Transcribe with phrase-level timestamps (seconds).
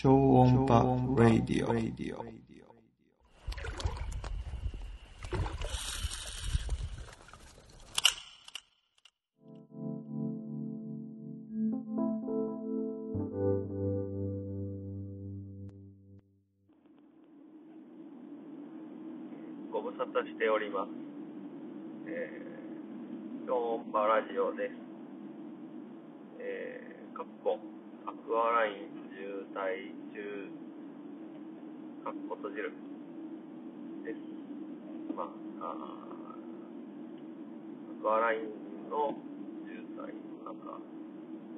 [0.00, 1.74] 超音波ラディオ。
[19.72, 20.90] ご無沙汰しております。
[22.06, 24.72] えー、超音波ラジオです。
[26.38, 27.58] えー、かっこ、
[28.08, 30.48] アクアライン渋滞中、
[32.08, 32.72] かっこ閉じる。
[34.00, 34.24] です。
[35.12, 35.28] ま
[35.60, 39.12] あ、あアクアラインの
[39.60, 40.08] 渋滞
[40.40, 40.80] の中、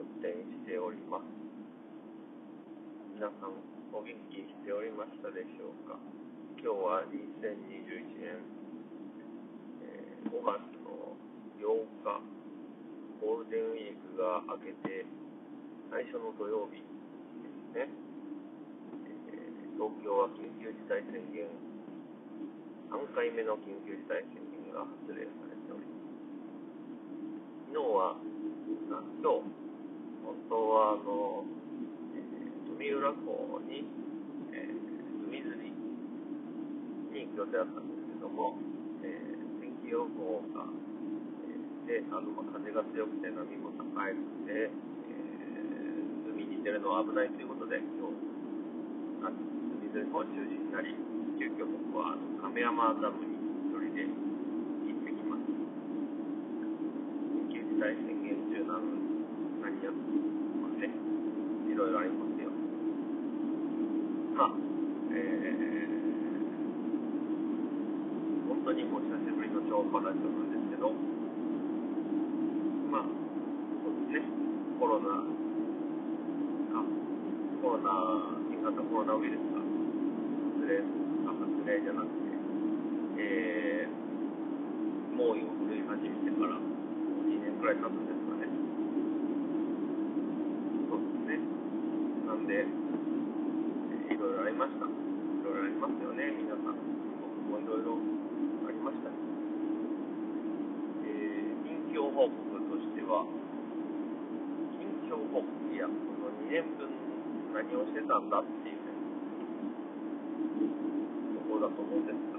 [0.00, 1.28] 運転しております。
[3.12, 3.52] 皆さん、
[3.92, 6.00] お元気しておりましたでしょうか？
[6.56, 8.40] 今日は2021年、
[9.84, 11.12] えー5月の
[11.60, 11.76] 8
[12.08, 12.24] 日、
[13.20, 15.04] ゴールデンウィークが明けて
[15.90, 16.84] 最初の土曜日で
[17.48, 17.88] すね。
[19.32, 21.46] えー東京は緊急事態宣言、
[22.90, 26.18] 3回目の緊急事態宣言が発令されております。
[27.70, 29.54] 昨日は、あ今日、
[30.26, 31.44] 本当はあの、
[32.18, 33.86] えー富浦港に、
[34.50, 34.74] えー
[35.30, 38.58] 海釣りに行く予定だったんですけども、
[39.06, 40.66] えー天気予報が、
[41.86, 44.68] えーであの風が強くて波も高いので、
[46.58, 48.18] に出るのは危ないということで、今日、
[49.22, 50.90] あ海釣りも中止になり、
[51.38, 53.38] 急遽僕は亀山ダムに
[53.70, 54.10] 一人で行
[54.90, 55.46] ってきます。
[57.46, 59.22] 緊急事態宣言中なのに
[59.62, 60.02] 何やって
[60.58, 60.90] ますね。
[61.70, 62.50] いろいろありますよ。
[64.34, 64.58] まあ、
[65.14, 65.98] えー
[68.48, 70.90] 本当にもう久しぶりの超音波ラジオなんですけど、
[72.90, 74.26] まあ、そうですね、
[74.80, 75.22] コロナ、
[77.68, 77.92] コロナ、
[78.48, 80.80] 新型コロナウイルスが発令、
[81.28, 81.36] 発
[81.68, 82.32] 令じゃなくて、
[83.20, 83.92] えー、
[85.12, 88.48] 猛威を振るい始めてから、2年くらい経つんですかね。
[90.88, 91.44] そうですね。
[92.24, 94.88] なんで、えーいろいろありました。
[94.88, 94.96] い
[95.44, 96.72] ろいろありますよね、皆さん。
[96.72, 98.00] 僕もいろいろ
[98.64, 99.12] ありました。
[101.04, 103.28] えー、近況報告としては、
[104.80, 107.08] 近況報告、いや、この2年分
[107.58, 108.94] 何をしてたんだっていうね、
[111.34, 112.38] ところだと思うんですが、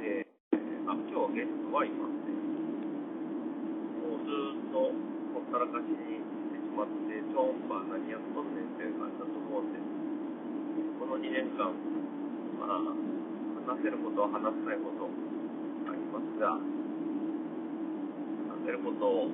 [0.00, 2.32] えー、あ、今日ゲストはいますね。
[4.08, 4.88] もうずーっと
[5.36, 10.96] ほったらかしにしてしまって、超音波何やっとんねんっていう感じだと思うんです。
[10.96, 11.68] この2年間、
[12.56, 12.96] まあ、話
[13.84, 16.64] せることは話せないことありますが、話
[18.64, 19.28] せることを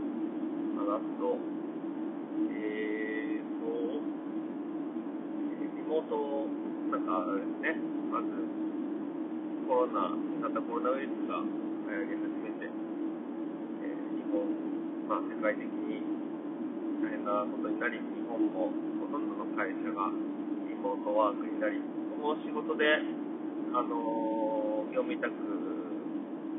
[0.75, 1.39] 話すと、
[2.51, 4.03] えーと、
[5.95, 6.51] えーリモート、
[6.91, 7.79] なんかあれですね、
[8.11, 8.27] まず、
[9.71, 14.43] コロナ、新型コロナウイルスが流行り始めて、えー日本、
[15.07, 16.03] まあ世界的に
[16.99, 20.11] 大変なことになり、日本もほとんどの会社が
[20.67, 21.79] リモートワークになり、
[22.19, 22.91] この仕事で、
[23.79, 25.31] あのー業務委託、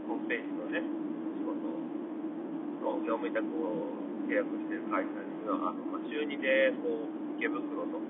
[0.08, 4.00] ホームページのね、仕事の業務委託を
[4.32, 8.05] 契約している会社には、あのまあ、週2でこう池袋と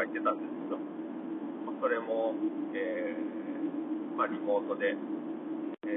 [0.00, 0.80] か行ってたんですけど、
[1.68, 2.32] まあ、それも、
[2.72, 4.96] えーまあ、リモートで、
[5.84, 5.92] え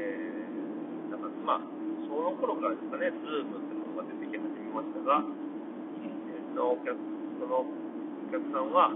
[1.07, 1.63] ーなんかまあ、
[2.03, 6.93] その頃からですかね、ズームっていうのが出てき始めましたが、えーそのお客
[7.39, 7.71] そのお
[8.29, 8.91] 客さんは、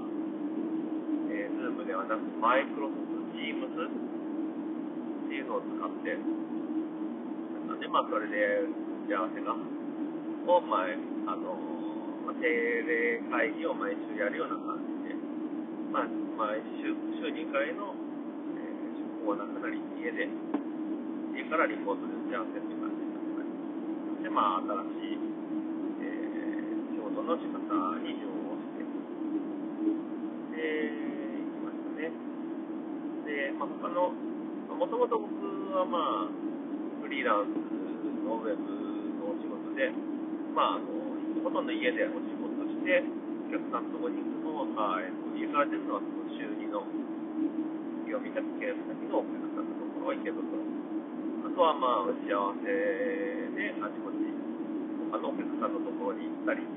[1.32, 8.68] えー、Zoom ではなく、マイクロソフト Teams っていうのを使って、なんかね、まあ、それで
[9.08, 11.56] 打ち合わせが、を、まあ、あの、
[12.28, 14.97] まあ、定例会議を毎週やるような感じ
[15.88, 17.96] で、まあ、毎週、週2回の、
[18.60, 20.28] えー出向はなくなり、家で、
[21.36, 23.24] 家からリモートで打ち合わせっていう感じです
[24.20, 24.28] ね。
[24.28, 25.20] で、まあ、新しい、
[26.04, 27.60] えー仕事の仕方
[28.04, 28.84] に順応して、
[30.56, 30.92] で、
[31.40, 32.12] 行きましたね。
[33.24, 34.12] で、まあ、他の、
[34.76, 35.32] もともと僕
[35.72, 36.32] はまあ、
[37.02, 37.56] フリーランス
[38.28, 38.64] のウェブ
[39.24, 39.92] のお仕事で、
[40.54, 40.86] まあ、あの、
[41.44, 43.04] ほとんど家でお仕事して、
[43.48, 46.84] お客さんのところに行くのは、えっと、家から出るのはその週2の
[48.04, 50.52] 業務委託契約先のお客さんのところは池袋。
[50.52, 54.20] あとはまあ、打ち合わせであちこち、
[55.08, 56.68] 他のお客さんのところに行ったり、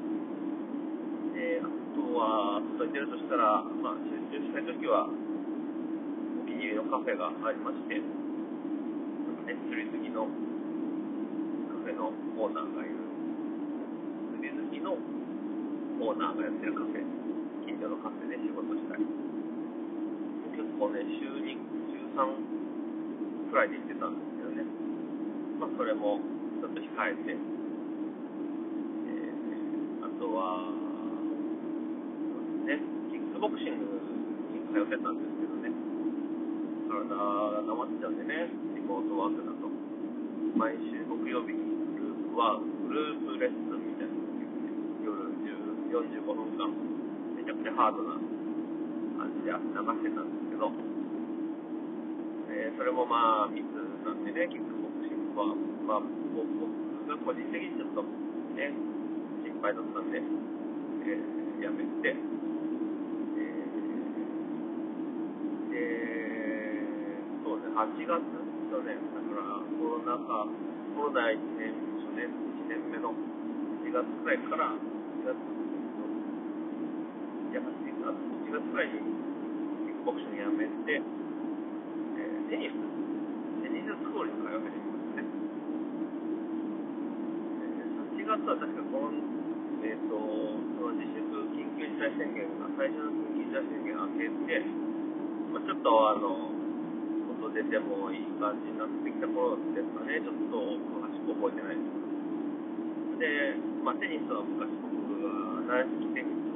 [1.35, 12.95] で、あとは、外に出るとしたら、まあ、集中したいときは、お気に入りのカフェがありまして、なんかね、釣り好きのカフェのオーナーがいる、
[14.39, 14.95] 釣り好きの
[16.01, 17.05] オーナーがやってるカフェ、
[17.69, 19.05] 近所のカフェで仕事したり。
[20.57, 21.45] 結構ね、週2、
[21.93, 24.65] 週3くらいで行ってたんですけどね。
[25.61, 26.17] まあ、それも
[26.57, 27.45] ちょっと控えて、えー、
[30.01, 30.73] あとは、
[32.65, 32.81] ね、
[33.13, 34.01] キックボクシング
[34.57, 35.69] に通ってたんですけどね、
[36.89, 39.69] 体が溜まっちゃうんでね、リモートワークだと。
[40.57, 41.61] 毎週木曜日に
[41.93, 43.80] グループワーク、グループレッスン
[45.91, 46.71] 45分間、
[47.35, 50.71] めちゃくちゃハードな感じで流してたんですけど、
[52.47, 53.67] えー、それもまあ密
[54.07, 55.51] なんでね、キックボクシングは、
[55.91, 56.47] まあ、僕
[57.11, 58.07] が個人的にちょっと
[58.55, 58.71] ね、
[59.43, 62.15] 心配だったんで、えー、やめて、
[65.75, 68.23] えー、そうね、8月、
[68.71, 70.47] 去年、だからコロナ禍、
[70.95, 75.60] コロナ1年、初年、1年目の4月くらいから、4月、
[77.51, 78.15] いや、8月、
[78.47, 79.03] 1月くらいに
[79.83, 85.27] キックボクシングやめて、えー、テニス、テニススクールに通い始めましたね。
[87.59, 89.19] えー、8月は確かこの、
[89.83, 94.63] えっ、ー、と、その自粛緊急事態宣言が、最初の緊急事態宣言明けて、
[95.51, 96.55] まあ、ちょっとあの、
[97.35, 101.99] 外出てもいい感じになってきた頃ですかね、ちょっと詳しく覚えてないです。
[103.19, 106.50] で、まあ、テニスは昔僕が軟式テニス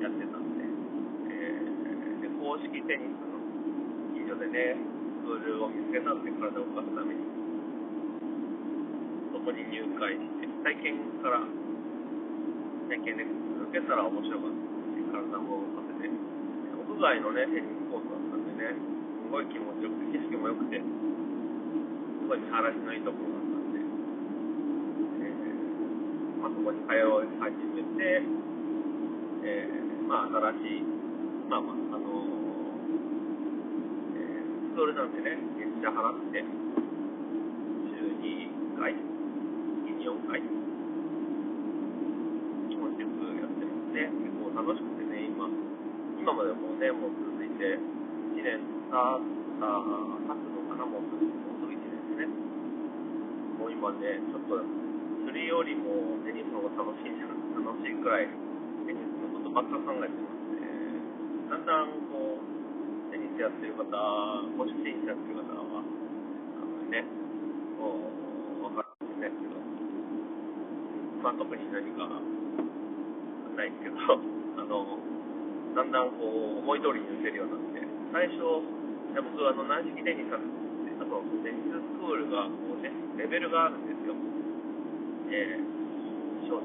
[0.00, 0.64] やってたんで、
[1.28, 3.36] えー、で公式テニスの
[4.16, 7.20] 近所でね、スクールを見つけたんで、体を動かすために、
[9.28, 16.16] そこに入会して、体験から、体験で受けたら面白かったし、体も動かせて、屋
[16.96, 20.88] 外のね、テニスコースだったんでね、すごい気持ちよくて、景色も良くて、す
[22.24, 28.24] ごい見晴らしのいいところだったんで、えー、まあ、そこに通い始めて、
[29.44, 29.79] えー
[30.10, 30.90] まあ、新しい、
[31.46, 32.10] まあまあ、あの
[34.18, 36.42] えー、ストールなんてね、月謝払って、
[37.94, 39.06] 週2回、月
[39.86, 40.42] に4回、
[42.66, 44.10] 気持ちよくやってますね。
[44.10, 49.22] 結構楽しくてね、今、今までもね、もう続いて、1年経っ
[49.62, 52.26] た、経つのかな、もうすぐ、もうすぐ1年ですね。
[53.62, 54.58] もう今ね、ちょっと、
[55.22, 57.30] 釣りよりもテニスの方が楽しいんじゃ
[57.62, 58.49] 楽しいくらい、
[59.50, 60.70] テニスのことばっか考えてますね。
[61.50, 63.82] だんだんこう、テニスやってる方、
[64.54, 67.02] 公式テニスやってる方は、あのね、
[67.74, 67.98] こ
[68.62, 69.58] う、わかるんですけど、
[71.22, 72.06] まあ特に何か
[73.58, 73.98] ないですけど、
[74.62, 75.02] あの、
[75.74, 77.82] だんだんこう、思い通りに打てるようになって、
[78.14, 78.62] 最初、
[79.18, 80.46] 僕あの軟式テニスやって、
[81.02, 84.14] あとテニススクールがこうね、レベルがあるんですよ。
[85.30, 85.70] えー、
[86.46, 86.62] 入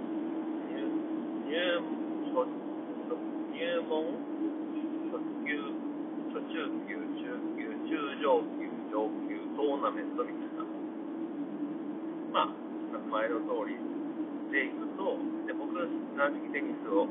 [1.50, 2.65] 入
[3.13, 4.18] 入門、
[5.13, 5.54] 初級、
[6.34, 10.66] 初中級、中級、中上級、上級、トーナメントみたいな。
[12.34, 12.57] まあ、
[13.12, 13.78] 前の通り
[14.52, 15.78] でいくと、で僕、
[16.18, 17.07] 軟式テニスを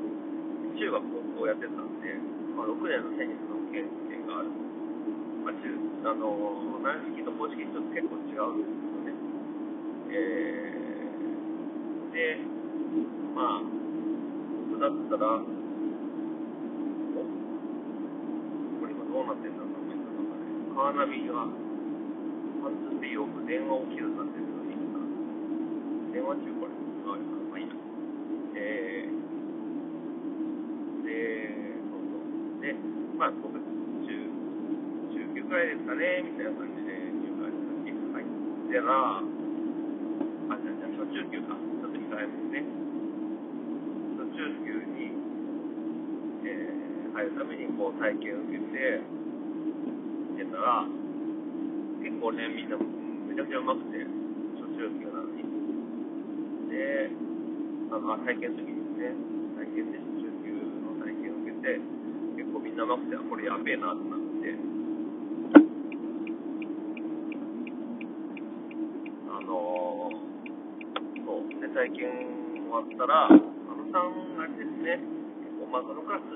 [0.75, 2.13] 中学、高校やってたんで、
[2.53, 3.81] まあ、6年のテニスの経
[4.11, 4.51] 験がある。
[5.45, 5.71] まあ、中、
[6.05, 9.15] あの、軟式と公式ちょっと結構違うんですけどね。
[10.11, 12.43] えー、で、
[13.33, 13.85] まあ、
[14.79, 15.64] だったら、
[19.35, 20.47] おこれ今どうなってんだろう、コメントとかね。
[20.71, 21.43] カーナビが、
[22.63, 24.79] パンツってよく電話起きるなってるのに、
[26.15, 27.75] 電話中これ、あれか、まあいいや。
[28.55, 29.19] えー、
[31.03, 31.51] で、
[31.91, 32.63] そうそう。
[32.63, 32.71] で、
[33.19, 34.07] まあ僕、中、
[35.11, 38.31] 中級くらいですかね、みたいな感じで入会して入っ
[38.71, 41.59] てら、あ、じゃあ、じゃあ、初中級か。
[41.59, 42.63] ちょっと控えめですね。
[44.15, 45.11] 初中級に、
[46.47, 49.24] えー、入るためにこう体験を受けて、
[50.45, 50.85] 出たら、
[52.01, 54.05] 結構ね、みんなめちゃくちゃうまくて、
[54.61, 55.41] 初中級なのに。
[56.69, 57.09] で、
[57.89, 59.17] あの、体験の時にですね、
[59.57, 60.53] 体験で初中級
[60.85, 61.81] の体験を受けて、
[62.37, 64.53] 結構みんなうまくて、これやべえなってなって、
[69.33, 70.13] あの、
[71.25, 73.55] そう、で、体験終わったら、
[73.95, 74.99] さん、あれですね、
[75.39, 76.27] 結構、まあ、このクラス、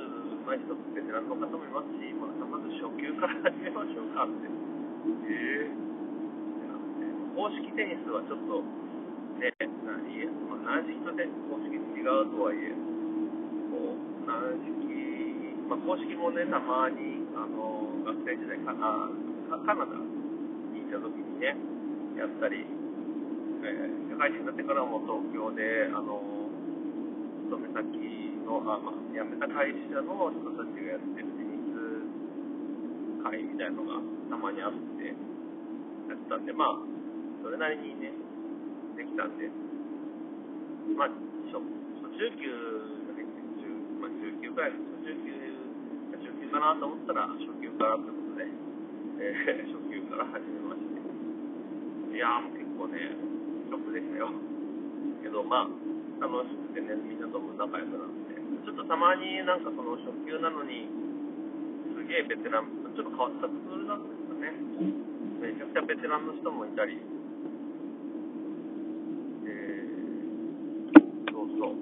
[0.50, 4.50] 上手い人ベテランの方もいますし、まあ、まず初級から始めましょうかって。
[4.50, 5.78] えー、
[7.38, 8.66] 公式テニスはちょっと、
[9.38, 9.70] ね、何、
[10.50, 14.90] まあ、軟式と、ね、公式違うとはいえ、こう、軟式、
[15.70, 19.06] まあ、公式もね、たまに、あの、学生時代かな、
[19.70, 21.54] カナダにいた時にね、
[22.18, 26.39] やったり、えー、社会人になってからも東京で、あの、
[27.70, 31.78] 勤め先の、あまあ、辞めた会社の人たちがやってるテニス
[33.22, 36.82] 会みたいなのがたまにあって、やってたんで、まあ、
[37.46, 38.10] それなりにね、
[38.98, 39.46] できたんで、
[40.98, 41.14] まあ、
[41.54, 42.50] 初初中級
[43.06, 43.70] が入って、中
[44.02, 45.30] まあ、中級くらい、初中級、
[46.18, 48.50] 中級かなと思ったら、初級からってことで、
[49.22, 52.18] えー初級から始めまして。
[52.18, 52.98] いやーもう結構ね、
[53.70, 54.34] ショックでしたよ。
[55.22, 60.92] けど、まあ、楽しくてね、みんなとも仲良くなって、ちょっとたまになんかその初級なのに、
[61.96, 64.52] すげえベテラン、ちょっと変わったスクールなんですかね。
[65.40, 67.00] めちゃくちゃベテランの人もいたり、
[69.48, 71.80] えー、そうそう。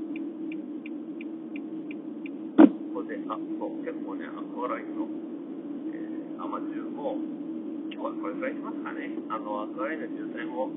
[2.94, 5.10] ここで、あ、そう、結構ね、アクアラインの、
[5.98, 7.17] えー、アマチュアも、
[7.89, 9.10] 今日はこれくらいしますかね。
[9.34, 10.70] あの、アクアラインの渋滞も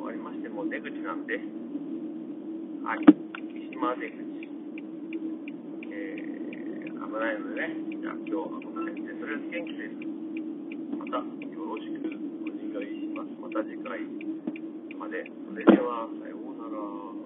[0.00, 1.36] 終わりまして、もう出口なんで、
[2.88, 4.16] はい、島出口。
[5.92, 10.00] えー、危ないのでね、じゃあ今日はこの辺で、とりあえず元気です。
[10.96, 11.28] またよ
[11.68, 13.36] ろしくお願いします。
[13.44, 14.00] また次回
[14.96, 15.20] まで。
[15.20, 17.17] それでは、さようなら。